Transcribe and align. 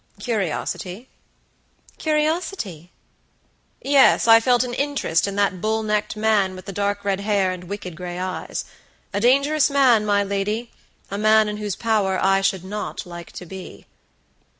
"Curiosity." 0.19 1.09
"Curiosity?" 1.99 2.91
"Yes; 3.83 4.27
I 4.27 4.39
felt 4.39 4.63
an 4.63 4.73
interest 4.73 5.27
in 5.27 5.35
that 5.35 5.61
bull 5.61 5.83
necked 5.83 6.15
man, 6.17 6.55
with 6.55 6.65
the 6.65 6.71
dark 6.71 7.05
red 7.05 7.19
hair 7.19 7.51
and 7.51 7.65
wicked 7.65 7.95
gray 7.95 8.17
eyes. 8.17 8.65
A 9.13 9.19
dangerous 9.19 9.69
man, 9.69 10.03
my 10.03 10.23
ladya 10.23 10.69
man 11.11 11.47
in 11.47 11.57
whose 11.57 11.75
power 11.75 12.17
I 12.19 12.41
should 12.41 12.63
not 12.63 13.05
like 13.05 13.31
to 13.33 13.45
be." 13.45 13.85